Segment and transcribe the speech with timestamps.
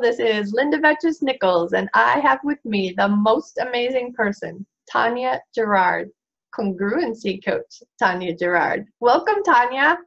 [0.00, 5.40] This is Linda Vetches Nichols, and I have with me the most amazing person, Tanya
[5.52, 6.10] Gerard,
[6.56, 8.86] congruency coach, Tanya Gerard.
[9.00, 9.98] Welcome, Tanya.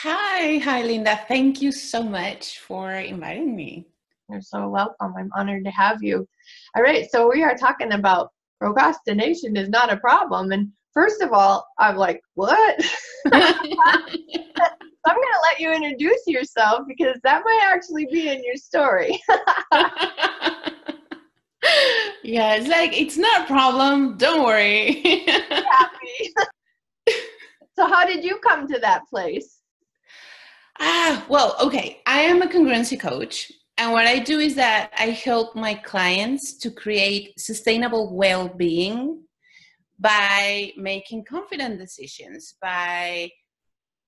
[0.00, 1.18] Hi, hi, Linda.
[1.26, 3.86] Thank you so much for inviting me.
[4.28, 5.14] You're so welcome.
[5.18, 6.28] I'm honored to have you.
[6.76, 10.52] All right, so we are talking about procrastination is not a problem.
[10.52, 12.80] And first of all, I'm like, what?
[15.06, 19.20] I'm going to let you introduce yourself because that might actually be in your story.
[22.22, 24.16] yeah, it's like, it's not a problem.
[24.16, 25.02] Don't worry.
[27.76, 29.60] so, how did you come to that place?
[30.80, 32.00] Ah, well, okay.
[32.06, 33.52] I am a congruency coach.
[33.76, 39.23] And what I do is that I help my clients to create sustainable well being
[39.98, 43.30] by making confident decisions, by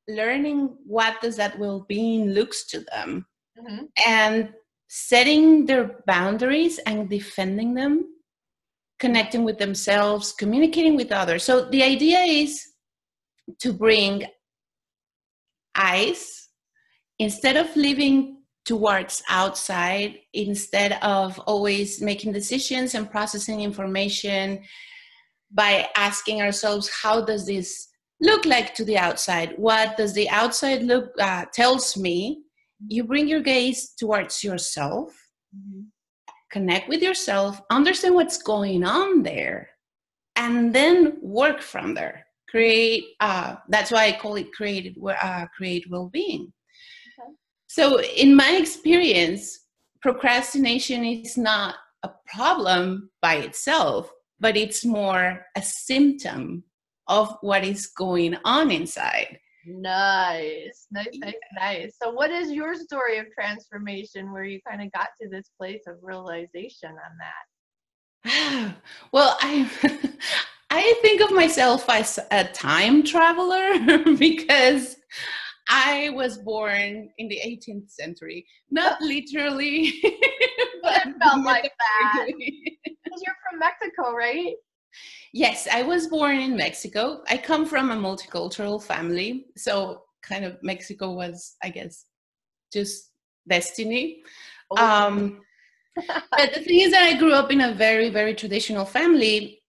[0.08, 3.26] learning what does that well-being looks to them
[3.58, 3.84] mm-hmm.
[4.06, 4.52] and
[4.88, 8.04] setting their boundaries and defending them
[8.98, 12.64] connecting with themselves communicating with others so the idea is
[13.58, 14.24] to bring
[15.76, 16.48] eyes
[17.18, 24.62] instead of living towards outside instead of always making decisions and processing information
[25.50, 27.88] by asking ourselves how does this
[28.20, 29.54] look like to the outside?
[29.56, 32.42] What does the outside look uh, tells me?
[32.88, 35.10] You bring your gaze towards yourself,
[35.54, 35.82] mm-hmm.
[36.50, 39.70] connect with yourself, understand what's going on there,
[40.36, 42.26] and then work from there.
[42.48, 43.04] Create.
[43.20, 44.96] Uh, that's why I call it created.
[45.02, 46.52] Uh, create well-being.
[47.18, 47.32] Okay.
[47.66, 49.66] So, in my experience,
[50.00, 51.74] procrastination is not
[52.04, 56.64] a problem by itself, but it's more a symptom
[57.08, 59.38] of what is going on inside.
[59.66, 61.96] Nice, nice, nice, nice.
[62.00, 65.82] So, what is your story of transformation where you kind of got to this place
[65.88, 68.74] of realization on that?
[69.12, 69.68] well, I
[70.70, 74.96] I think of myself as a time traveler because
[75.68, 79.92] I was born in the 18th century, not literally,
[80.82, 82.28] but it felt like that.
[83.16, 84.54] Because you're from Mexico, right?
[85.32, 87.22] Yes, I was born in Mexico.
[87.28, 89.46] I come from a multicultural family.
[89.56, 92.04] So, kind of, Mexico was, I guess,
[92.72, 93.10] just
[93.48, 94.22] destiny.
[94.70, 94.76] Oh.
[94.76, 95.40] Um,
[95.96, 99.62] but the thing is that I grew up in a very, very traditional family,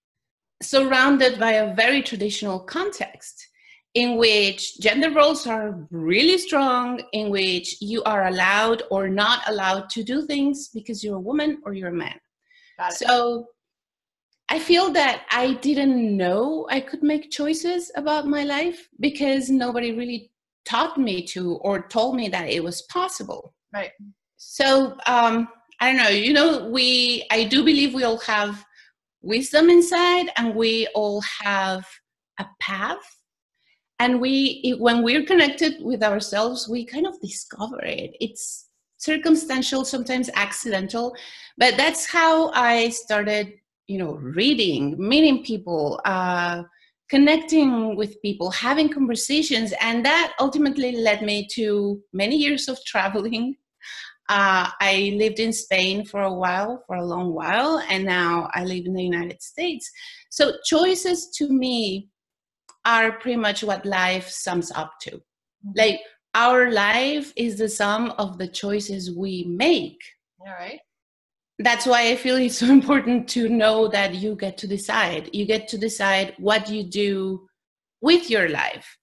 [0.61, 3.47] surrounded by a very traditional context
[3.93, 9.89] in which gender roles are really strong, in which you are allowed or not allowed
[9.89, 12.19] to do things because you're a woman or you're a man.
[12.91, 13.47] So
[14.49, 19.91] I feel that I didn't know I could make choices about my life because nobody
[19.91, 20.31] really
[20.65, 23.53] taught me to or told me that it was possible.
[23.73, 23.91] Right.
[24.37, 25.49] So um,
[25.79, 26.09] I don't know.
[26.09, 28.63] You know, we I do believe we all have
[29.21, 31.85] wisdom inside, and we all have
[32.39, 33.17] a path.
[33.99, 38.15] And we, when we're connected with ourselves, we kind of discover it.
[38.19, 38.66] It's
[38.97, 41.15] circumstantial, sometimes accidental,
[41.57, 43.53] but that's how I started
[43.87, 46.63] you know reading meeting people uh,
[47.09, 53.55] connecting with people having conversations and that ultimately led me to many years of traveling.
[54.29, 58.65] Uh, i lived in spain for a while for a long while and now i
[58.65, 59.89] live in the united states.
[60.29, 62.09] So choices to me
[62.83, 65.11] are pretty much what life sums up to.
[65.11, 65.71] Mm-hmm.
[65.77, 66.01] like
[66.35, 69.99] our life is the sum of the choices we make
[70.39, 70.79] all right
[71.59, 75.29] that's why I feel it's so important to know that you get to decide.
[75.33, 77.47] You get to decide what you do
[78.01, 78.97] with your life,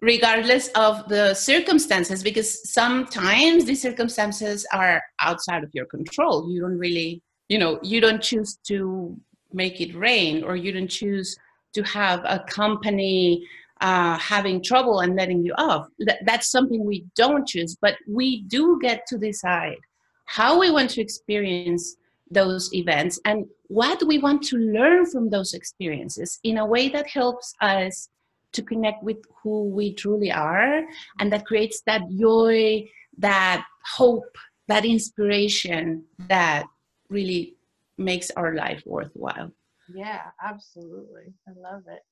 [0.00, 6.50] regardless of the circumstances, because sometimes these circumstances are outside of your control.
[6.50, 9.16] You don't really, you know, you don't choose to
[9.52, 11.36] make it rain, or you don't choose
[11.74, 13.46] to have a company
[13.80, 15.88] uh, having trouble and letting you off.
[16.24, 19.78] that's something we don't choose, but we do get to decide
[20.26, 21.96] how we want to experience
[22.30, 27.06] those events and what we want to learn from those experiences in a way that
[27.06, 28.08] helps us
[28.52, 30.82] to connect with who we truly are
[31.20, 32.84] and that creates that joy
[33.18, 33.64] that
[33.94, 34.36] hope
[34.66, 36.64] that inspiration that
[37.08, 37.54] really
[37.98, 39.52] makes our life worthwhile.
[39.94, 41.32] Yeah absolutely.
[41.46, 42.02] I love it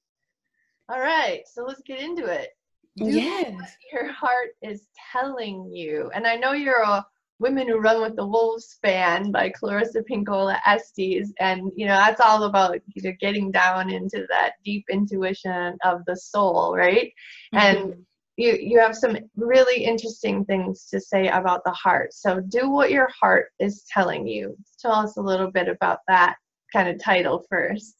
[0.89, 2.51] all right so let's get into it
[2.97, 7.05] Do yes your heart is telling you and i know you're a
[7.41, 11.33] Women Who Run with the Wolves fan by Clarissa Pinkola Estes.
[11.41, 16.05] And, you know, that's all about you know, getting down into that deep intuition of
[16.07, 17.13] the soul, right?
[17.53, 17.59] Mm-hmm.
[17.59, 18.07] And
[18.37, 22.13] you you have some really interesting things to say about the heart.
[22.13, 24.57] So do what your heart is telling you.
[24.81, 26.37] Tell us a little bit about that
[26.73, 27.95] kind of title first.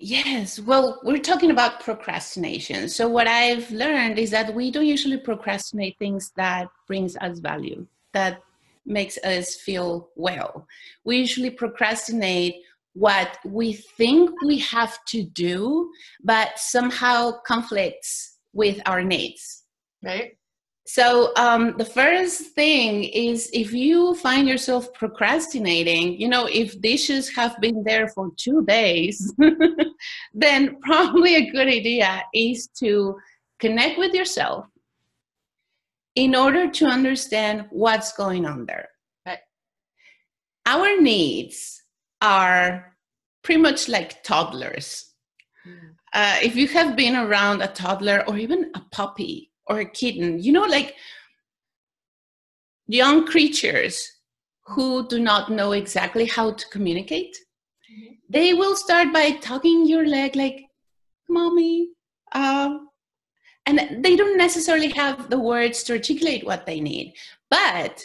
[0.00, 2.88] Yes, well, we're talking about procrastination.
[2.88, 7.84] So what I've learned is that we don't usually procrastinate things that brings us value,
[8.12, 8.40] that
[8.86, 10.68] makes us feel well.
[11.04, 12.62] We usually procrastinate
[12.94, 15.90] what we think we have to do,
[16.22, 19.64] but somehow conflicts with our needs.
[20.04, 20.37] Right.
[20.88, 27.28] So um, the first thing is if you find yourself procrastinating, you know, if dishes
[27.36, 29.34] have been there for two days,
[30.32, 33.18] then probably a good idea is to
[33.58, 34.64] connect with yourself
[36.14, 38.88] in order to understand what's going on there.
[39.26, 39.40] Right.
[40.64, 41.82] Our needs
[42.22, 42.96] are
[43.42, 45.12] pretty much like toddlers.
[45.66, 45.96] Mm.
[46.14, 50.42] Uh, if you have been around a toddler or even a puppy or a kitten,
[50.42, 50.94] you know, like
[52.86, 54.10] young creatures
[54.66, 57.36] who do not know exactly how to communicate,
[57.90, 58.14] mm-hmm.
[58.28, 60.64] they will start by tugging your leg, like,
[61.28, 61.90] mommy.
[62.32, 62.78] Uh,
[63.66, 67.14] and they don't necessarily have the words to articulate what they need,
[67.50, 68.02] but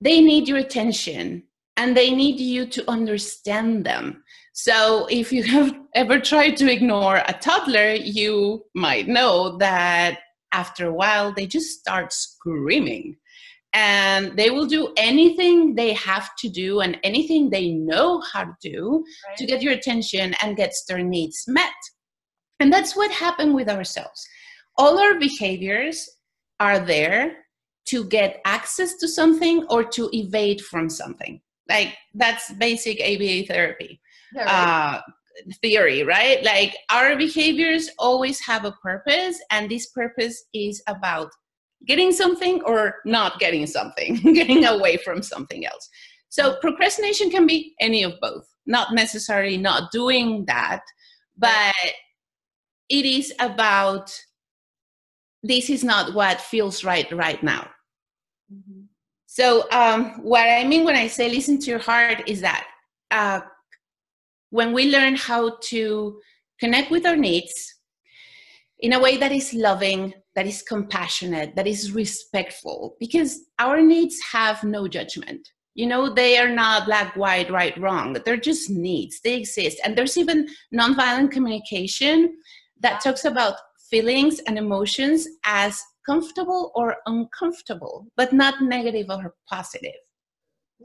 [0.00, 1.44] they need your attention
[1.76, 4.24] and they need you to understand them.
[4.52, 10.18] So, if you have ever tried to ignore a toddler, you might know that
[10.52, 13.16] after a while they just start screaming
[13.74, 18.56] and they will do anything they have to do and anything they know how to
[18.62, 19.36] do right.
[19.36, 21.72] to get your attention and gets their needs met.
[22.60, 24.26] And that's what happened with ourselves.
[24.76, 26.08] All our behaviors
[26.60, 27.36] are there
[27.86, 31.40] to get access to something or to evade from something.
[31.68, 34.00] Like that's basic ABA therapy.
[34.34, 34.94] Yeah, right.
[34.94, 35.00] uh,
[35.62, 36.42] theory, right?
[36.44, 41.30] Like our behaviors always have a purpose, and this purpose is about
[41.86, 45.88] getting something or not getting something, getting away from something else.
[46.28, 50.82] So procrastination can be any of both, not necessarily not doing that,
[51.36, 51.74] but
[52.88, 54.12] it is about
[55.42, 57.68] this is not what feels right right now.
[58.52, 58.82] Mm-hmm.
[59.26, 62.66] So, um, what I mean when I say listen to your heart is that
[63.10, 63.40] uh,
[64.50, 66.20] when we learn how to
[66.58, 67.74] connect with our needs
[68.80, 74.18] in a way that is loving, that is compassionate, that is respectful, because our needs
[74.32, 75.48] have no judgment.
[75.74, 78.16] You know, they are not black, white, right, wrong.
[78.24, 79.20] They're just needs.
[79.20, 79.80] They exist.
[79.84, 82.36] And there's even nonviolent communication
[82.80, 83.56] that talks about
[83.90, 89.94] feelings and emotions as comfortable or uncomfortable, but not negative or positive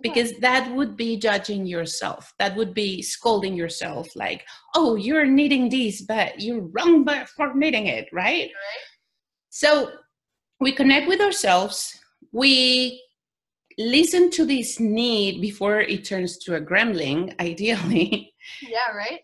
[0.01, 2.33] because that would be judging yourself.
[2.39, 4.45] That would be scolding yourself like
[4.75, 8.49] oh you're needing this but you're wrong for needing it right?
[8.49, 8.83] right.
[9.49, 9.91] So
[10.59, 11.99] we connect with ourselves.
[12.31, 13.01] We
[13.77, 18.33] listen to this need before it turns to a gremlin ideally.
[18.61, 19.21] Yeah right.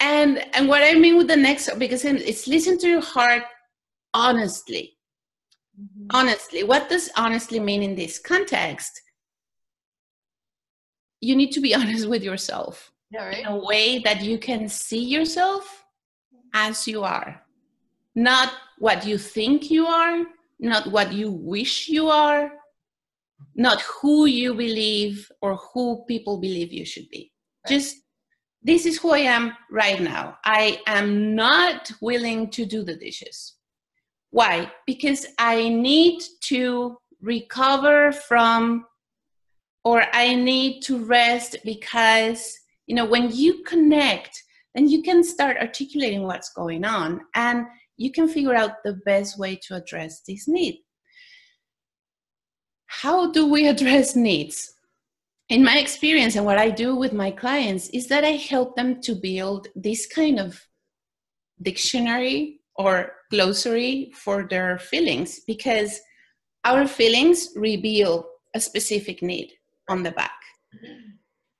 [0.00, 3.44] And and what i mean with the next because it's listen to your heart
[4.14, 4.94] honestly.
[5.78, 6.06] Mm-hmm.
[6.16, 6.62] honestly.
[6.62, 9.02] What does honestly mean in this context
[11.26, 13.38] you need to be honest with yourself yeah, right?
[13.38, 15.84] in a way that you can see yourself
[16.54, 17.42] as you are.
[18.14, 20.24] Not what you think you are
[20.58, 22.50] not what you wish you are
[23.54, 27.32] not who you believe or who people believe you should be.
[27.64, 27.74] Right.
[27.74, 27.96] just
[28.62, 30.38] this is who i am right now.
[30.44, 33.54] I am not willing to do the dishes.
[34.30, 34.70] Why?
[34.86, 38.86] Because i need to recover from
[39.86, 44.42] or I need to rest because, you know, when you connect,
[44.74, 47.66] then you can start articulating what's going on and
[47.96, 50.80] you can figure out the best way to address this need.
[52.86, 54.74] How do we address needs?
[55.50, 59.00] In my experience, and what I do with my clients is that I help them
[59.02, 60.60] to build this kind of
[61.62, 66.00] dictionary or glossary for their feelings because
[66.64, 69.52] our feelings reveal a specific need
[69.88, 70.40] on the back.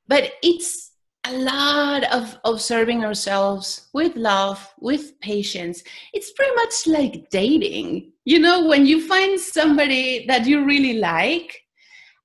[0.09, 0.93] But it's
[1.25, 5.83] a lot of observing ourselves with love, with patience.
[6.13, 8.13] It's pretty much like dating.
[8.25, 11.61] You know, when you find somebody that you really like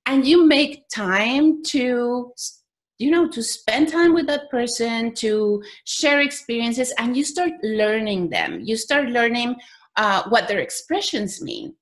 [0.06, 2.34] and you make time to
[2.98, 8.30] you know to spend time with that person to share experiences and you start learning
[8.30, 9.56] them you start learning
[9.98, 11.74] uh, what their expressions mean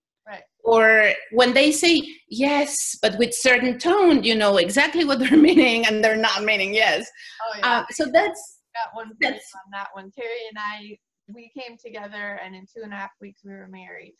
[0.69, 5.85] or when they say yes but with certain tone you know exactly what they're meaning
[5.85, 7.09] and they're not meaning yes
[7.41, 7.79] oh, yeah.
[7.79, 10.97] Uh, so that's that one that's on that one terry and i
[11.33, 14.13] we came together and in two and a half weeks we were married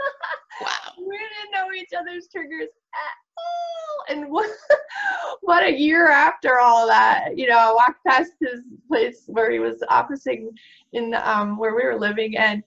[0.60, 0.92] wow.
[0.98, 4.16] We didn't know each other's triggers at all.
[4.16, 4.50] And what,
[5.42, 9.58] what a year after all that, you know, I walked past his place where he
[9.58, 10.50] was officing
[10.92, 12.62] in um, where we were living, and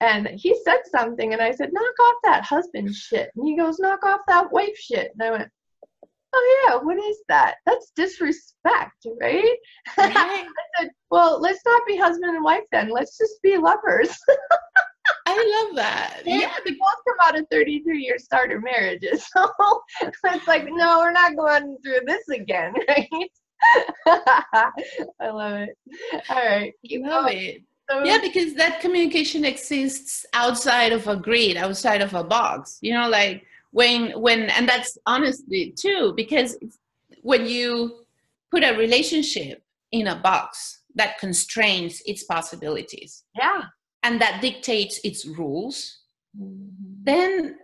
[0.00, 3.78] and he said something, and I said, "Knock off that husband shit," and he goes,
[3.78, 5.50] "Knock off that wife shit," and I went,
[6.32, 7.56] "Oh yeah, what is that?
[7.66, 9.56] That's disrespect, right?"
[9.98, 10.16] Right.
[10.16, 10.46] I
[10.78, 12.90] said, "Well, let's not be husband and wife then.
[12.90, 14.16] Let's just be lovers."
[15.26, 16.22] I love that.
[16.24, 19.26] Yeah, Yeah, we both come out of 33 year starter marriages.
[20.00, 23.08] So it's like, no, we're not going through this again, right?
[24.06, 25.76] I love it.
[26.28, 26.72] All right.
[26.82, 27.62] You love it.
[27.90, 32.78] So, Yeah, because that communication exists outside of a grid, outside of a box.
[32.80, 36.56] You know, like when when and that's honestly too, because
[37.22, 38.04] when you
[38.50, 43.62] put a relationship in a box that constrains its possibilities yeah.
[44.02, 46.00] and that dictates its rules,
[46.38, 47.02] Mm-hmm.
[47.02, 47.56] then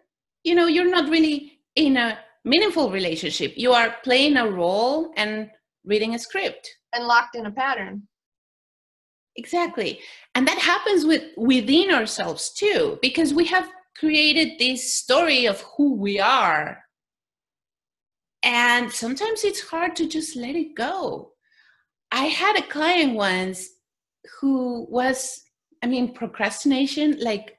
[0.42, 3.52] you know you're not really in a meaningful relationship.
[3.56, 5.50] You are playing a role and
[5.85, 6.68] reading a script.
[6.92, 8.09] And locked in a pattern.
[9.36, 10.00] Exactly.
[10.34, 15.94] And that happens with within ourselves too, because we have created this story of who
[15.94, 16.82] we are.
[18.42, 21.32] And sometimes it's hard to just let it go.
[22.12, 23.68] I had a client once
[24.40, 25.42] who was,
[25.82, 27.58] I mean, procrastination, like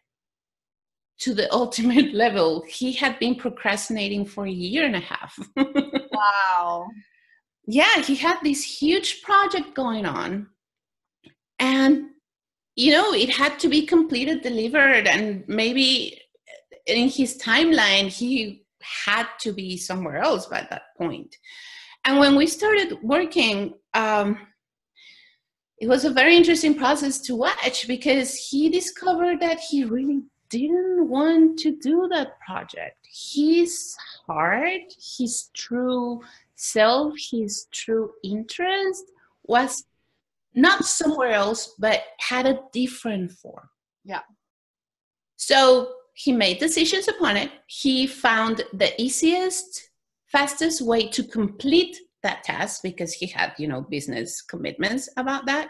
[1.19, 2.63] to the ultimate level.
[2.67, 5.37] He had been procrastinating for a year and a half.
[6.17, 6.87] Wow.
[7.67, 10.47] yeah, he had this huge project going on.
[11.59, 12.09] And,
[12.75, 16.21] you know, it had to be completed, delivered, and maybe
[16.85, 21.35] in his timeline, he had to be somewhere else by that point.
[22.05, 24.39] And when we started working, um,
[25.79, 31.09] it was a very interesting process to watch because he discovered that he really didn't
[31.09, 32.97] want to do that project.
[33.11, 33.95] His
[34.25, 36.21] heart, his true
[36.55, 39.03] self, his true interest
[39.43, 39.83] was
[40.57, 43.69] not somewhere else, but had a different form.
[44.03, 44.21] Yeah.
[45.35, 47.51] So he made decisions upon it.
[47.67, 49.91] He found the easiest,
[50.25, 55.69] fastest way to complete that task because he had, you know, business commitments about that.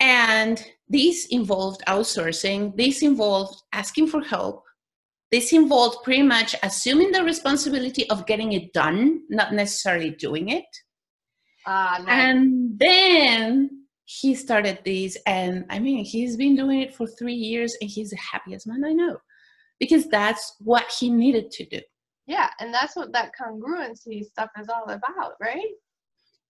[0.00, 4.64] And this involved outsourcing, this involved asking for help,
[5.30, 10.64] this involved pretty much assuming the responsibility of getting it done, not necessarily doing it.
[11.66, 12.08] Ah, nice.
[12.08, 13.81] And then
[14.20, 18.10] he started this, and I mean, he's been doing it for three years, and he's
[18.10, 19.16] the happiest man I know
[19.80, 21.80] because that's what he needed to do.
[22.26, 25.72] yeah, and that's what that congruency stuff is all about, right?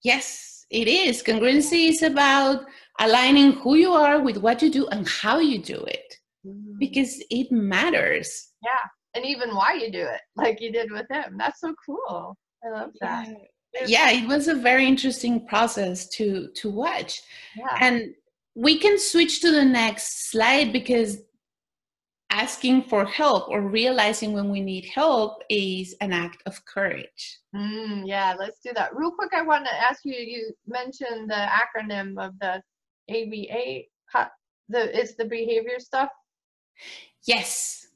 [0.03, 1.23] Yes, it is.
[1.23, 2.65] Congruency is about
[3.01, 6.17] aligning who you are with what you do and how you do it
[6.47, 6.79] mm-hmm.
[6.79, 8.49] because it matters.
[8.63, 11.37] Yeah, and even why you do it, like you did with him.
[11.39, 12.37] That's so cool.
[12.65, 13.29] I love that.
[13.29, 13.35] Yeah,
[13.75, 17.23] it was a very interesting process to to watch.
[17.57, 17.77] Yeah.
[17.81, 18.15] And
[18.55, 21.19] we can switch to the next slide because
[22.31, 27.41] asking for help or realizing when we need help is an act of courage.
[27.55, 28.97] Mm, yeah, let's do that.
[28.97, 30.15] Real quick, I want to ask you.
[30.15, 32.63] You mentioned the acronym of the
[33.11, 33.83] ABA.
[34.69, 36.09] The it's the behavior stuff.
[37.27, 37.87] Yes.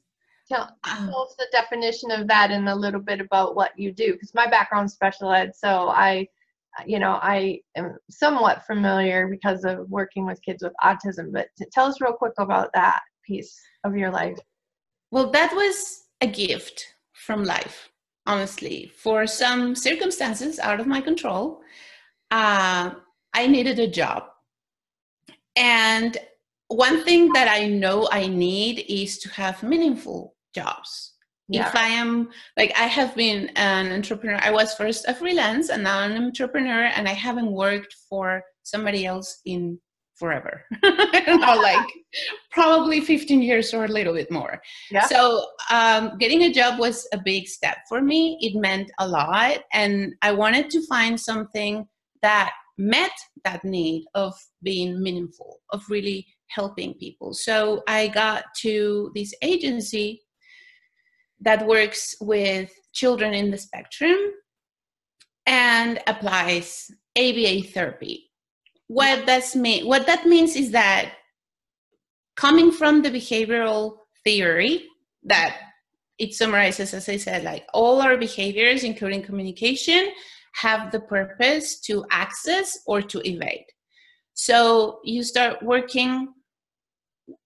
[0.47, 3.91] Tell, Um, tell us the definition of that and a little bit about what you
[3.91, 4.13] do.
[4.13, 6.27] Because my background's special ed, so I,
[6.85, 11.33] you know, I am somewhat familiar because of working with kids with autism.
[11.33, 14.37] But t- tell us real quick about that piece of your life.
[15.11, 17.89] Well, that was a gift from life,
[18.25, 18.91] honestly.
[18.95, 21.61] For some circumstances out of my control,
[22.31, 22.91] uh,
[23.33, 24.23] I needed a job.
[25.57, 26.17] And
[26.67, 31.13] one thing that I know I need is to have meaningful jobs.
[31.49, 31.67] Yeah.
[31.67, 35.83] If I am like, I have been an entrepreneur, I was first a freelance and
[35.83, 39.79] now an entrepreneur, and I haven't worked for somebody else in
[40.19, 40.63] forever.
[41.27, 41.87] Know, like
[42.51, 44.59] probably 15 years or a little bit more.
[44.89, 45.05] Yeah.
[45.05, 48.37] So um, getting a job was a big step for me.
[48.41, 49.59] It meant a lot.
[49.73, 51.85] And I wanted to find something
[52.21, 53.11] that met
[53.43, 54.33] that need of
[54.63, 57.33] being meaningful, of really helping people.
[57.33, 60.21] So I got to this agency
[61.41, 64.17] that works with children in the spectrum
[65.45, 68.31] and applies ABA therapy.
[68.87, 71.13] What that's mean what that means is that
[72.35, 74.85] coming from the behavioral theory
[75.23, 75.57] that
[76.17, 80.09] it summarizes as i said like all our behaviors including communication
[80.61, 83.65] have the purpose to access or to evade.
[84.33, 86.33] So you start working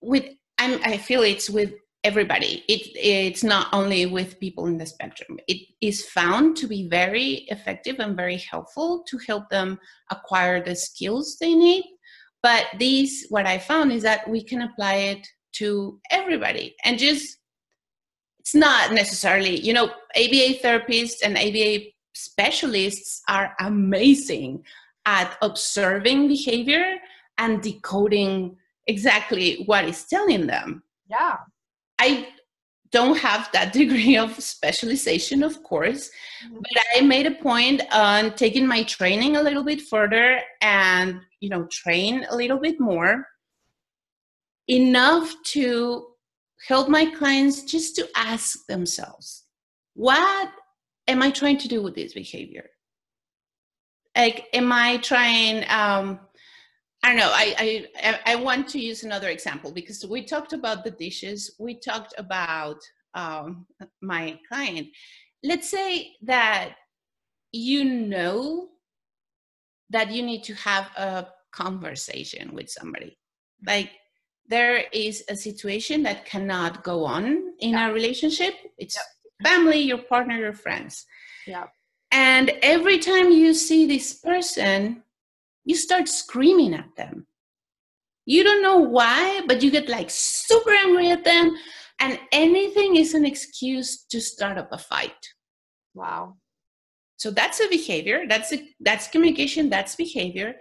[0.02, 0.26] with
[0.60, 2.64] I'm, i feel it's with everybody.
[2.68, 5.38] It, it's not only with people in the spectrum.
[5.48, 9.80] It is found to be very effective and very helpful to help them
[10.10, 11.84] acquire the skills they need.
[12.42, 17.38] But these, what I found is that we can apply it to everybody and just,
[18.40, 24.64] it's not necessarily, you know, ABA therapists and ABA specialists are amazing
[25.06, 26.96] at observing behavior
[27.38, 28.56] and decoding
[28.88, 30.84] exactly what is telling them.
[31.08, 31.38] Yeah.
[32.02, 32.28] I
[32.92, 36.10] don't have that degree of specialization, of course,
[36.44, 36.58] mm-hmm.
[36.58, 41.50] but I made a point on taking my training a little bit further and, you
[41.50, 43.28] know, train a little bit more
[44.68, 46.08] enough to
[46.68, 49.46] help my clients just to ask themselves,
[49.94, 50.52] what
[51.08, 52.70] am I trying to do with this behavior?
[54.16, 56.20] Like, am I trying, um,
[57.04, 57.32] I don't know.
[57.34, 61.56] I, I I want to use another example because we talked about the dishes.
[61.60, 62.78] We talked about
[63.16, 63.66] um,
[64.02, 64.88] my client.
[65.44, 66.76] Let's say that
[67.52, 68.70] you know
[69.90, 73.18] that you need to have a conversation with somebody.
[73.66, 73.90] Like
[74.48, 77.90] there is a situation that cannot go on in yeah.
[77.90, 78.54] a relationship.
[78.78, 79.50] It's yep.
[79.50, 81.06] family, your partner, your friends.
[81.48, 81.66] Yeah.
[82.12, 85.04] And every time you see this person,
[85.66, 87.28] you start screaming at them.
[88.26, 91.56] You don't know why, but you get like super angry at them,
[92.00, 95.28] and anything is an excuse to start up a fight.
[95.94, 96.38] Wow.
[97.18, 98.24] So that's a behavior.
[98.28, 99.70] That's a that's communication.
[99.70, 100.56] That's behavior.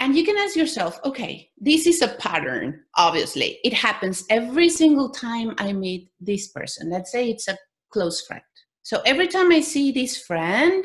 [0.00, 2.80] And you can ask yourself, okay, this is a pattern.
[2.96, 6.90] Obviously, it happens every single time I meet this person.
[6.90, 7.56] Let's say it's a
[7.90, 8.42] close friend.
[8.82, 10.84] So every time I see this friend,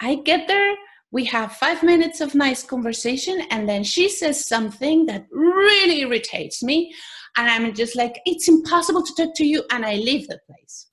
[0.00, 0.74] I get there
[1.10, 6.62] we have five minutes of nice conversation and then she says something that really irritates
[6.62, 6.94] me
[7.36, 10.86] and i'm just like it's impossible to talk to you and i leave the place.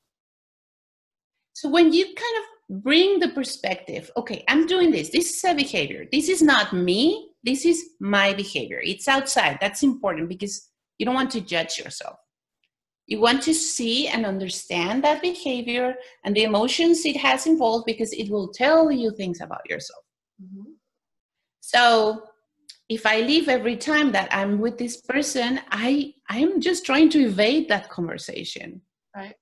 [1.54, 5.10] So when you kind of bring the perspective okay i'm doing this.
[5.10, 6.06] This is a behavior.
[6.12, 7.30] This is not me.
[7.44, 8.82] This is my behavior.
[8.84, 9.60] It's outside.
[9.62, 12.18] That's important because you don't want to judge yourself.
[13.06, 18.12] You want to see and understand that behavior and the emotions it has involved because
[18.14, 20.05] it will tell you things about yourself
[20.42, 20.72] Mm-hmm.
[21.62, 22.24] So
[22.90, 27.26] if I leave every time that I'm with this person, I I'm just trying to
[27.26, 28.82] evade that conversation.
[29.16, 29.36] Right.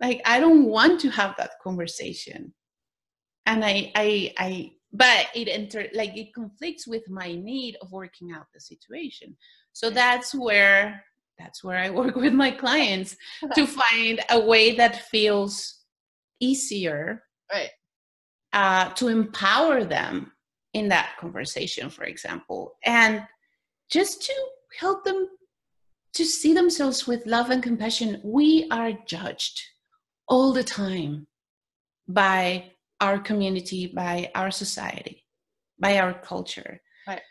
[0.00, 2.54] Like I don't want to have that conversation.
[3.46, 8.32] And I I I but it enter like it conflicts with my need of working
[8.32, 9.36] out the situation.
[9.72, 11.04] So that's where
[11.38, 13.16] that's where I work with my clients
[13.54, 15.78] to find a way that feels
[16.40, 17.70] easier right
[18.52, 20.32] uh, to empower them
[20.74, 23.22] in that conversation, for example, and
[23.90, 24.32] just to
[24.78, 25.28] help them
[26.14, 28.20] to see themselves with love and compassion.
[28.22, 29.60] We are judged
[30.28, 31.26] all the time
[32.08, 35.24] by our community, by our society,
[35.78, 36.80] by our culture.
[37.06, 37.22] Right.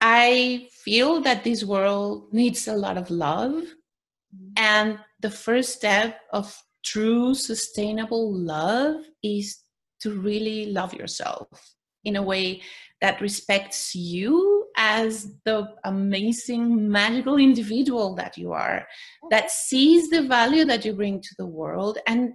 [0.00, 3.52] I feel that this world needs a lot of love.
[4.34, 4.52] Mm-hmm.
[4.56, 9.58] And the first step of true sustainable love is
[10.02, 11.48] to really love yourself
[12.04, 12.60] in a way
[13.00, 18.86] that respects you as the amazing magical individual that you are
[19.30, 22.32] that sees the value that you bring to the world and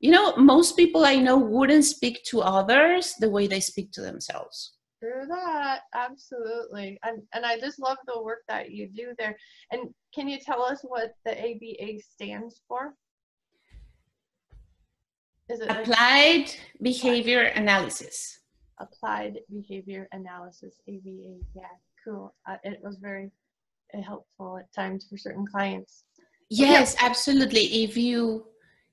[0.00, 4.00] you know most people i know wouldn't speak to others the way they speak to
[4.00, 6.98] themselves True that, absolutely.
[7.04, 9.36] And and I just love the work that you do there.
[9.70, 12.94] And can you tell us what the ABA stands for?
[15.48, 18.40] Is it applied like- behavior analysis?
[18.80, 21.38] Applied behavior analysis, ABA.
[21.54, 21.62] Yeah,
[22.04, 22.34] cool.
[22.48, 23.30] Uh, it was very
[23.92, 26.04] uh, helpful at times for certain clients.
[26.48, 27.06] Yes, yeah.
[27.06, 27.82] absolutely.
[27.84, 28.46] If you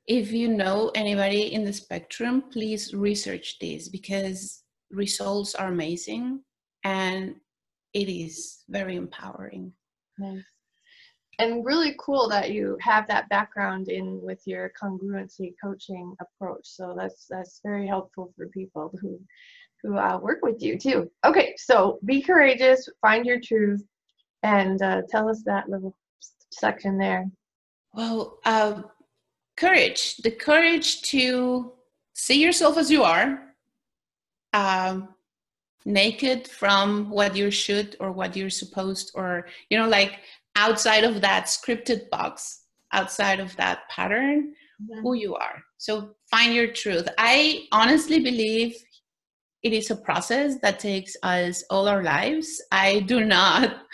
[0.08, 6.41] if you know anybody in the spectrum, please research this because results are amazing
[6.84, 7.36] and
[7.94, 9.74] it is very empowering.
[10.18, 10.55] Nice
[11.39, 16.62] and really cool that you have that background in with your congruency coaching approach.
[16.63, 19.19] So that's that's very helpful for people who
[19.82, 21.10] who uh, work with you too.
[21.26, 23.84] Okay so be courageous find your truth
[24.43, 25.95] and uh, tell us that little
[26.52, 27.30] section there.
[27.93, 28.84] Well uh,
[29.58, 31.74] courage the courage to
[32.13, 33.41] see yourself as you are
[34.54, 35.10] um,
[35.86, 40.19] naked from what you should or what you're supposed or you know like
[40.56, 42.63] outside of that scripted box,
[42.94, 44.54] outside of that pattern,
[45.02, 45.63] who you are.
[45.78, 47.08] So find your truth.
[47.18, 48.76] I honestly believe
[49.63, 52.62] it is a process that takes us all our lives.
[52.72, 53.78] I do not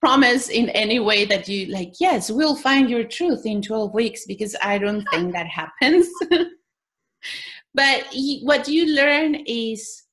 [0.00, 4.26] promise in any way that you like yes we'll find your truth in 12 weeks
[4.26, 6.06] because i don't think that happens
[7.74, 8.04] but
[8.42, 10.04] what you learn is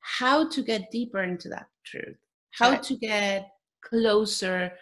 [0.00, 2.18] how to get deeper into that truth
[2.52, 2.82] how right.
[2.82, 3.48] to get
[3.88, 4.72] closer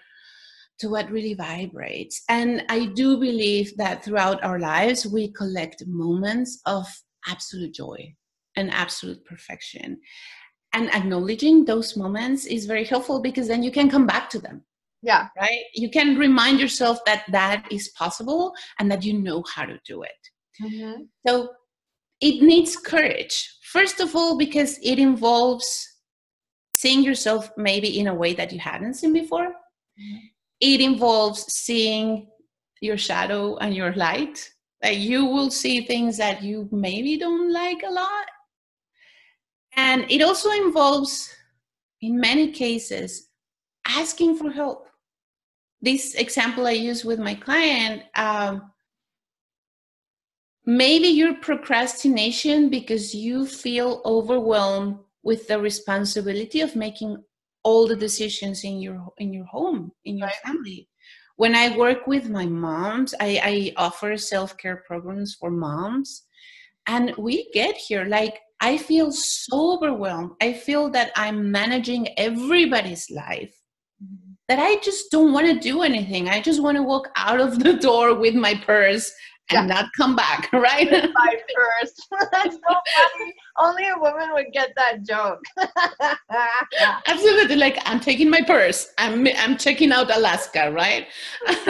[0.78, 2.22] to what really vibrates.
[2.28, 6.86] And i do believe that throughout our lives we collect moments of
[7.28, 8.14] absolute joy
[8.56, 9.98] and absolute perfection.
[10.74, 14.62] And acknowledging those moments is very helpful because then you can come back to them.
[15.02, 15.28] Yeah.
[15.38, 15.64] Right?
[15.74, 20.02] You can remind yourself that that is possible and that you know how to do
[20.02, 20.10] it.
[20.62, 21.04] Mm-hmm.
[21.26, 21.48] so
[22.20, 23.58] it needs courage.
[23.72, 25.91] First of all because it involves
[26.82, 30.18] seeing yourself maybe in a way that you hadn't seen before mm-hmm.
[30.60, 32.26] it involves seeing
[32.80, 34.36] your shadow and your light
[34.82, 38.26] like you will see things that you maybe don't like a lot
[39.74, 41.30] and it also involves,
[42.00, 43.28] in many cases,
[43.86, 44.88] asking for help.
[45.80, 48.70] This example I use with my client, um,
[50.64, 57.16] maybe your procrastination because you feel overwhelmed with the responsibility of making
[57.64, 60.44] all the decisions in your in your home in your right.
[60.44, 60.88] family
[61.36, 66.24] when i work with my moms i, I offer self-care programs for moms
[66.86, 70.30] and we get here like I feel so overwhelmed.
[70.40, 73.52] I feel that I'm managing everybody's life
[74.02, 74.34] mm-hmm.
[74.46, 76.28] that I just don't want to do anything.
[76.28, 79.12] I just want to walk out of the door with my purse
[79.50, 79.74] and yeah.
[79.74, 80.90] not come back, right?
[80.90, 81.92] my purse.
[82.32, 82.60] That's so
[82.96, 83.34] funny.
[83.58, 85.42] Only a woman would get that joke.
[87.06, 87.56] Absolutely.
[87.56, 88.92] Like I'm taking my purse.
[88.98, 91.06] I'm I'm checking out Alaska, right?
[91.46, 91.66] so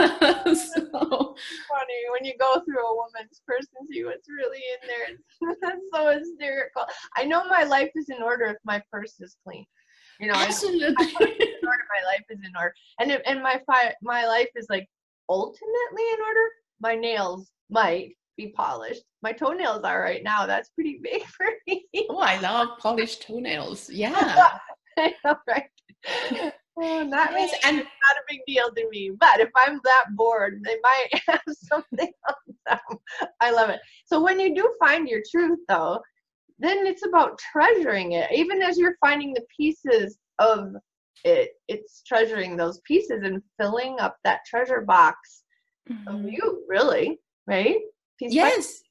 [0.95, 5.57] funny when you go through a woman's purse and see what's really in there.
[5.63, 6.85] That's so hysterical.
[7.17, 9.67] I know my life is in order if my purse is clean.
[10.21, 10.87] You know, absolutely.
[10.89, 14.89] order, my life is in order, and and my fi- my life is like
[15.29, 16.49] ultimately in order.
[16.81, 19.03] My nails might be polished.
[19.23, 20.47] My toenails are right now.
[20.47, 21.85] That's pretty big for me.
[22.09, 23.91] oh, I love polished toenails.
[23.93, 24.59] Yeah.
[24.99, 26.53] I know, right?
[26.79, 29.13] Oh, that means and not a big deal to me.
[29.19, 32.99] But if I'm that bored, they might have something on them.
[33.41, 33.81] I love it.
[34.05, 36.01] So when you do find your truth, though,
[36.59, 38.31] then it's about treasuring it.
[38.33, 40.75] Even as you're finding the pieces of
[41.25, 45.45] it, it's treasuring those pieces and filling up that treasure box
[45.91, 46.09] mm-hmm.
[46.09, 47.77] of you, really right?
[48.19, 48.83] Peace yes.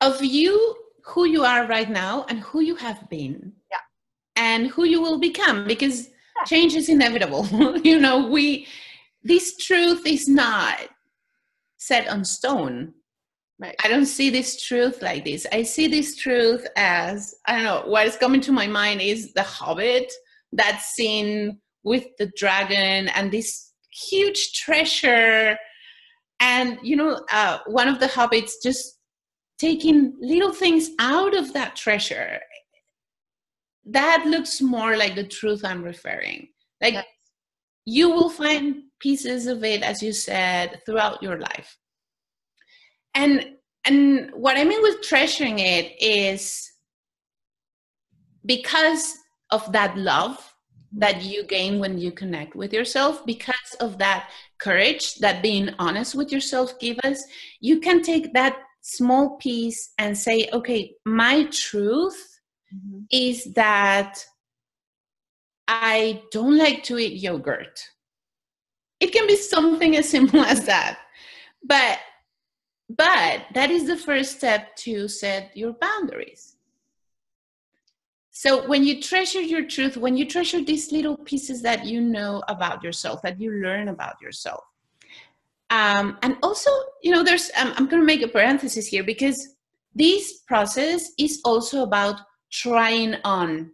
[0.00, 3.52] Of you, who you are right now, and who you have been.
[3.70, 3.78] Yeah.
[4.36, 6.44] And who you will become, because yeah.
[6.44, 7.46] change is inevitable.
[7.84, 8.66] you know, we,
[9.22, 10.78] this truth is not
[11.78, 12.94] set on stone.
[13.60, 13.74] Right.
[13.82, 15.44] I don't see this truth like this.
[15.50, 17.82] I see this truth as I don't know.
[17.86, 20.12] What is coming to my mind is the Hobbit,
[20.52, 25.58] that scene with the dragon and this huge treasure
[26.40, 28.98] and you know uh, one of the hobbits just
[29.58, 32.38] taking little things out of that treasure.
[33.84, 36.48] That looks more like the truth i'm referring.
[36.80, 37.06] Like yes.
[37.84, 41.76] you will find pieces of it as you said throughout your life.
[43.14, 46.70] And and what i mean with treasuring it is
[48.44, 49.14] because
[49.50, 50.54] of that love
[50.92, 56.14] that you gain when you connect with yourself because of that courage that being honest
[56.14, 57.24] with yourself give us
[57.60, 62.40] you can take that small piece and say okay my truth
[62.74, 63.00] mm-hmm.
[63.10, 64.24] is that
[65.68, 67.80] i don't like to eat yogurt.
[69.00, 70.98] It can be something as simple as that.
[71.62, 71.98] But
[72.88, 76.56] but that is the first step to set your boundaries
[78.38, 82.40] so when you treasure your truth, when you treasure these little pieces that you know
[82.46, 84.62] about yourself, that you learn about yourself,
[85.70, 86.70] um, and also,
[87.02, 89.56] you know, there's um, I'm going to make a parenthesis here because
[89.92, 92.20] this process is also about
[92.52, 93.72] trying on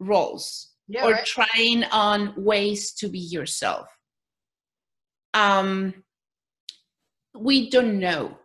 [0.00, 1.24] roles yeah, or right.
[1.24, 3.86] trying on ways to be yourself.
[5.34, 6.02] Um,
[7.32, 8.36] we don't know.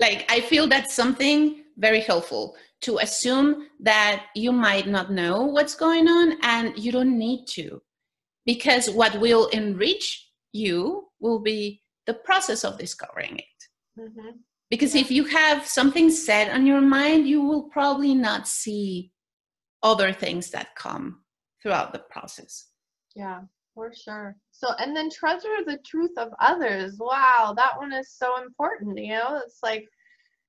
[0.00, 5.74] Like I feel that's something very helpful to assume that you might not know what's
[5.74, 7.82] going on and you don't need to.
[8.46, 13.44] Because what will enrich you will be the process of discovering it.
[13.98, 14.30] Mm-hmm.
[14.70, 15.00] because yeah.
[15.02, 19.10] if you have something set on your mind you will probably not see
[19.82, 21.22] other things that come
[21.60, 22.68] throughout the process.
[23.14, 23.40] Yeah
[23.74, 24.36] for sure.
[24.52, 26.96] So and then treasure the truth of others.
[26.98, 29.40] Wow that one is so important you know?
[29.44, 29.86] It's like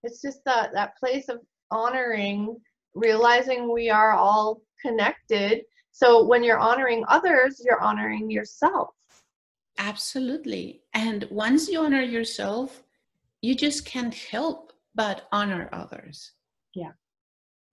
[0.04, 1.40] it's just that that place of
[1.72, 2.58] honoring
[2.94, 8.90] realizing we are all connected So when you're honoring others, you're honoring yourself.
[9.78, 10.82] Absolutely.
[10.94, 12.84] And once you honor yourself,
[13.42, 16.32] you just can't help but honor others.
[16.74, 16.92] Yeah.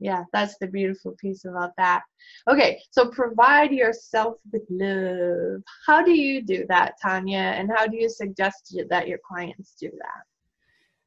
[0.00, 2.02] Yeah, that's the beautiful piece about that.
[2.48, 5.62] Okay, so provide yourself with love.
[5.86, 7.38] How do you do that, Tanya?
[7.38, 9.90] And how do you suggest that your clients do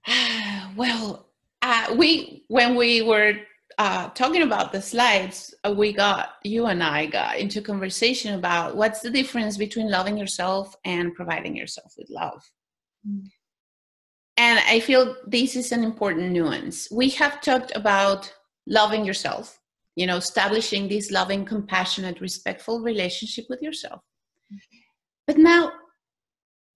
[0.06, 0.72] that?
[0.76, 1.31] well,
[1.62, 3.36] uh, we when we were
[3.78, 8.76] uh, talking about the slides, uh, we got you and I got into conversation about
[8.76, 12.44] what's the difference between loving yourself and providing yourself with love.
[13.08, 13.30] Mm.
[14.38, 16.90] And I feel this is an important nuance.
[16.92, 18.32] We have talked about
[18.68, 19.60] loving yourself,
[19.96, 24.02] you know, establishing this loving, compassionate, respectful relationship with yourself.
[25.28, 25.72] But now,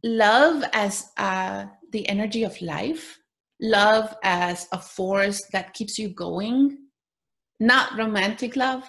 [0.03, 3.19] love as uh, the energy of life,
[3.61, 6.77] love as a force that keeps you going,
[7.59, 8.83] not romantic love,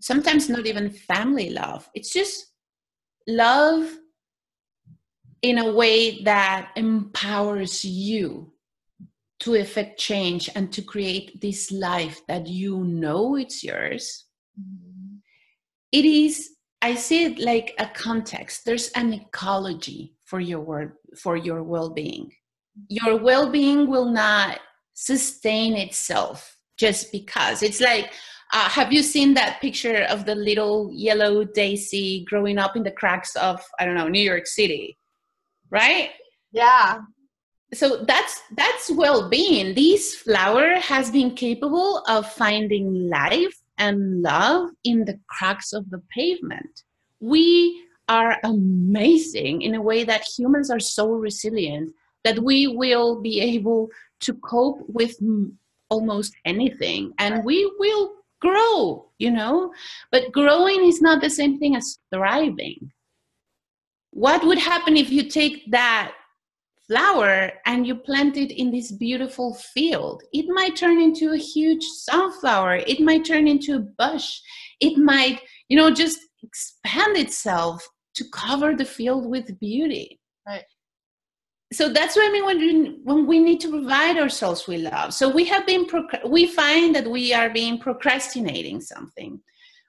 [0.00, 1.88] sometimes not even family love.
[1.94, 2.52] It's just
[3.26, 3.90] love
[5.42, 8.52] in a way that empowers you
[9.40, 14.26] to effect change and to create this life that you know it's yours
[14.58, 15.16] mm-hmm.
[15.90, 16.50] it is
[16.80, 22.30] i see it like a context there's an ecology for your word for your well-being
[22.88, 24.60] your well-being will not
[24.94, 27.62] sustain itself just because.
[27.62, 28.12] It's like
[28.54, 32.90] uh, have you seen that picture of the little yellow daisy growing up in the
[32.90, 34.98] cracks of i don't know new york city
[35.72, 36.10] right?
[36.52, 37.00] Yeah.
[37.74, 39.74] So that's that's well-being.
[39.74, 46.02] This flower has been capable of finding life and love in the cracks of the
[46.14, 46.82] pavement.
[47.20, 53.40] We are amazing in a way that humans are so resilient that we will be
[53.40, 53.88] able
[54.20, 55.16] to cope with
[55.90, 57.12] almost anything.
[57.18, 59.72] And we will grow you know?
[60.10, 62.90] But growing is not the same thing as thriving.
[64.10, 66.12] What would happen if you take that
[66.88, 70.22] flower and you plant it in this beautiful field?
[70.32, 72.82] It might turn into a huge sunflower.
[72.86, 74.40] It might turn into a bush.
[74.80, 80.18] It might you know just expand itself to cover the field with beauty
[81.72, 85.14] so that's what I mean when we, when we need to provide ourselves with love.
[85.14, 85.86] So we have been
[86.26, 89.40] we find that we are being procrastinating something.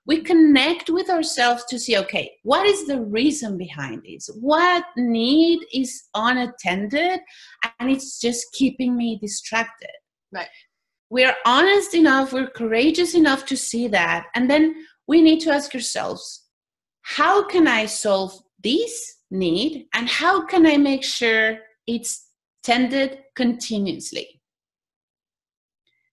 [0.06, 4.30] We connect with ourselves to see okay what is the reason behind this?
[4.40, 7.20] What need is unattended
[7.80, 9.92] and it's just keeping me distracted?
[10.32, 10.50] Right.
[11.10, 14.76] We're honest enough we're courageous enough to see that and then
[15.08, 16.48] we need to ask ourselves
[17.02, 22.30] how can i solve this need and how can i make sure it's
[22.64, 24.42] tended continuously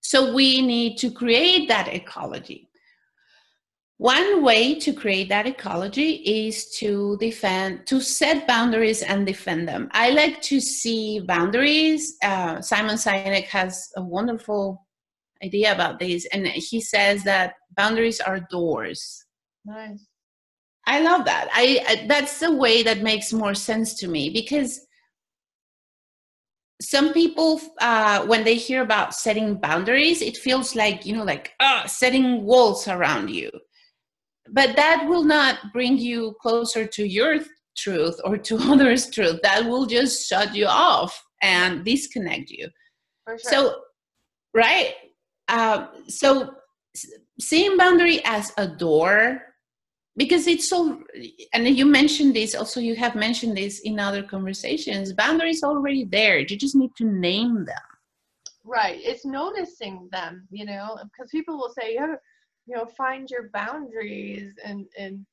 [0.00, 2.70] so we need to create that ecology
[4.00, 6.12] one way to create that ecology
[6.48, 9.90] is to defend, to set boundaries and defend them.
[9.92, 12.16] I like to see boundaries.
[12.24, 14.86] Uh, Simon Sinek has a wonderful
[15.44, 19.26] idea about this, and he says that boundaries are doors.
[19.66, 20.06] Nice.
[20.86, 21.50] I love that.
[21.52, 24.80] I, I that's the way that makes more sense to me because
[26.80, 31.52] some people uh, when they hear about setting boundaries it feels like you know like
[31.60, 33.50] uh, setting walls around you.
[34.52, 37.38] But that will not bring you closer to your
[37.76, 39.40] truth or to others truth.
[39.42, 42.68] That will just shut you off and disconnect you.
[43.28, 43.38] Sure.
[43.38, 43.80] so
[44.54, 44.94] right?
[45.48, 46.54] Um, so
[47.38, 49.42] seeing boundary as a door
[50.16, 51.02] because it's so
[51.52, 56.38] and you mentioned this also you have mentioned this in other conversations boundaries already there.
[56.38, 57.88] You just need to name them.
[58.64, 59.00] Right.
[59.02, 62.14] It's noticing them you know because people will say yeah
[62.66, 65.26] you know find your boundaries and and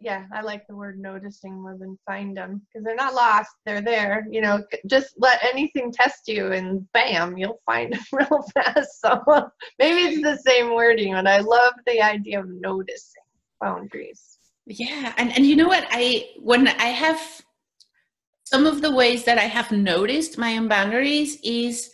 [0.00, 3.80] yeah i like the word noticing more than find them because they're not lost they're
[3.80, 9.00] there you know just let anything test you and bam you'll find them real fast.
[9.00, 9.22] So
[9.78, 13.22] maybe it's the same wording but i love the idea of noticing
[13.60, 17.20] boundaries yeah and and you know what i when i have
[18.44, 21.90] some of the ways that i have noticed my own boundaries is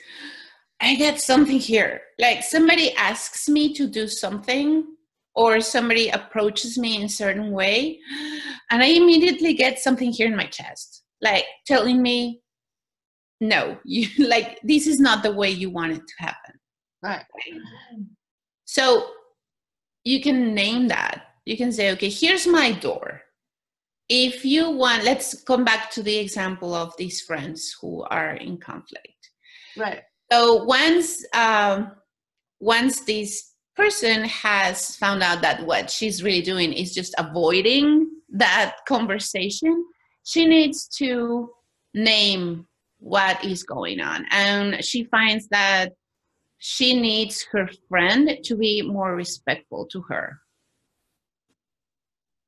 [0.85, 2.03] I get something here.
[2.19, 4.85] Like somebody asks me to do something
[5.35, 8.01] or somebody approaches me in a certain way
[8.71, 11.03] and I immediately get something here in my chest.
[11.21, 12.43] Like telling me,
[13.41, 16.55] no, you like this is not the way you want it to happen.
[17.03, 17.25] Right.
[18.65, 19.11] So
[20.05, 21.29] you can name that.
[21.45, 23.23] You can say, okay, here's my door.
[24.09, 28.59] If you want, let's come back to the example of these friends who are in
[28.59, 29.31] conflict.
[29.77, 30.03] Right
[30.35, 31.93] so once um,
[32.61, 38.77] once this person has found out that what she's really doing is just avoiding that
[38.87, 39.85] conversation,
[40.25, 41.51] she needs to
[41.93, 42.67] name
[42.99, 44.27] what is going on.
[44.31, 45.93] And she finds that
[46.59, 50.41] she needs her friend to be more respectful to her.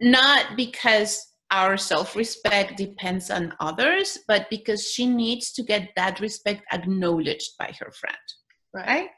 [0.00, 6.20] Not because our self respect depends on others, but because she needs to get that
[6.20, 8.16] respect acknowledged by her friend.
[8.74, 8.86] Right?
[8.86, 9.08] right?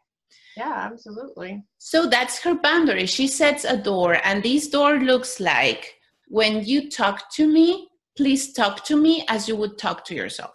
[0.57, 1.65] Yeah, absolutely.
[1.79, 3.07] So that's her boundary.
[3.07, 5.95] She sets a door, and this door looks like
[6.29, 10.55] when you talk to me, please talk to me as you would talk to yourself.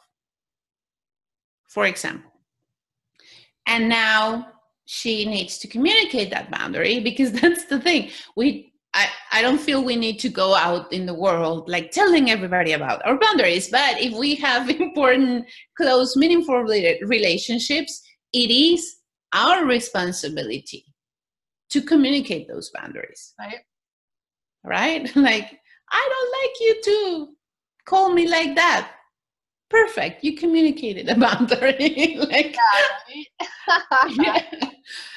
[1.70, 2.30] For example.
[3.66, 4.48] And now
[4.86, 8.12] she needs to communicate that boundary because that's the thing.
[8.36, 12.30] We I, I don't feel we need to go out in the world like telling
[12.30, 13.70] everybody about our boundaries.
[13.70, 18.02] But if we have important, close, meaningful relationships,
[18.34, 18.98] it is
[19.34, 20.86] our responsibility
[21.70, 23.34] to communicate those boundaries.
[23.40, 23.60] Right.
[24.64, 25.16] Right?
[25.16, 25.60] Like,
[25.92, 27.36] I don't like you to
[27.86, 28.92] call me like that.
[29.70, 30.24] Perfect.
[30.24, 32.18] You communicated a boundary.
[32.20, 32.56] like,
[34.20, 34.44] yeah.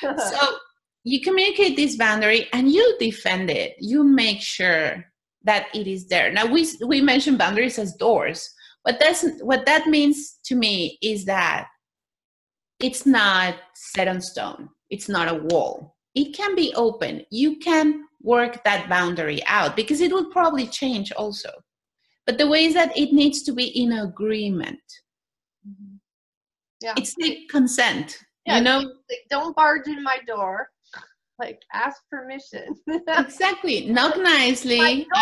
[0.03, 0.59] so
[1.07, 3.77] you communicate this boundary and you defend it.
[3.79, 5.05] You make sure
[5.45, 6.33] that it is there.
[6.33, 8.51] Now we we mentioned boundaries as doors.
[8.83, 11.69] What that's what that means to me is that
[12.81, 14.69] it's not set on stone.
[14.91, 15.95] It's not a wall.
[16.17, 17.25] It can be open.
[17.31, 21.51] You can work that boundary out because it will probably change also.
[22.27, 24.83] But the way is that it needs to be in agreement.
[25.65, 25.99] Mm-hmm.
[26.83, 26.95] Yeah.
[26.97, 28.19] It's like consent.
[28.45, 30.71] Yeah, you know, like, don't barge in my door.
[31.39, 32.77] Like ask permission.
[33.09, 33.87] exactly.
[33.87, 35.07] Knock nicely.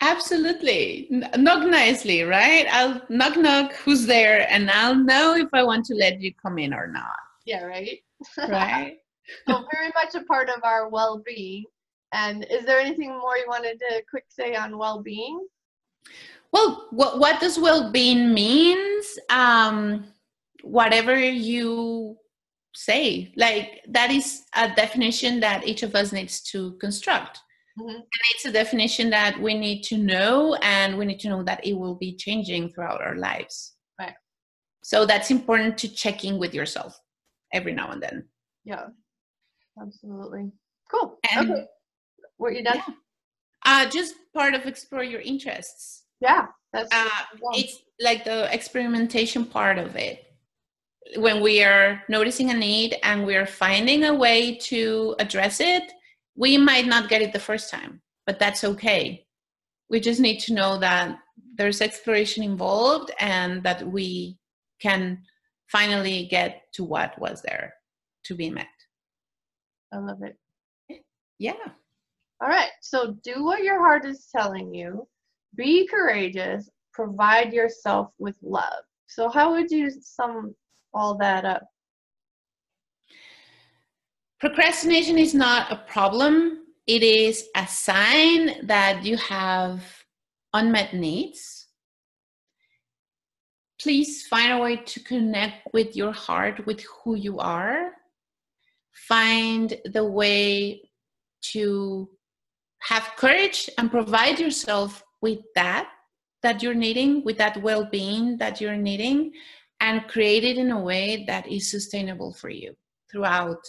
[0.00, 1.08] Absolutely.
[1.10, 2.66] Knock nicely, right?
[2.70, 6.58] I'll knock knock who's there and I'll know if I want to let you come
[6.58, 7.18] in or not.
[7.44, 8.02] Yeah, right?
[8.38, 8.96] Right.
[9.46, 11.64] so very much a part of our well-being.
[12.12, 15.46] And is there anything more you wanted to quick say on well-being?
[16.52, 19.18] Well, what what does well-being means?
[19.28, 20.06] Um
[20.62, 22.16] whatever you
[22.74, 23.32] say.
[23.36, 27.40] Like that is a definition that each of us needs to construct
[27.78, 27.90] Mm-hmm.
[27.90, 31.64] And it's a definition that we need to know, and we need to know that
[31.64, 33.74] it will be changing throughout our lives.
[33.98, 34.14] Right.
[34.82, 36.98] So that's important to check in with yourself
[37.52, 38.24] every now and then.
[38.64, 38.86] Yeah,
[39.80, 40.50] absolutely.
[40.90, 41.18] Cool.
[41.32, 41.66] And, okay.
[42.38, 42.76] Were you done?
[42.76, 42.94] Yeah.
[43.64, 46.04] Uh, just part of explore your interests.
[46.20, 46.88] Yeah, that's.
[46.92, 47.08] Uh,
[47.52, 50.24] it's like the experimentation part of it.
[51.16, 55.92] When we are noticing a need and we're finding a way to address it,
[56.36, 59.26] we might not get it the first time, but that's okay.
[59.88, 61.18] We just need to know that
[61.56, 64.38] there's exploration involved and that we
[64.80, 65.22] can
[65.66, 67.74] finally get to what was there
[68.24, 68.66] to be met.
[69.92, 70.36] I love it.
[71.38, 71.54] Yeah.
[72.40, 72.70] All right.
[72.80, 75.06] So do what your heart is telling you.
[75.56, 76.70] Be courageous.
[76.92, 78.84] Provide yourself with love.
[79.06, 80.54] So how would you sum
[80.92, 81.62] all that up?
[84.40, 89.82] Procrastination is not a problem, it is a sign that you have
[90.54, 91.66] unmet needs.
[93.80, 97.92] Please find a way to connect with your heart, with who you are.
[98.92, 100.90] Find the way
[101.52, 102.08] to
[102.80, 105.88] have courage and provide yourself with that
[106.42, 109.32] that you're needing, with that well being that you're needing,
[109.80, 112.74] and create it in a way that is sustainable for you
[113.10, 113.64] throughout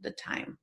[0.00, 0.58] the time.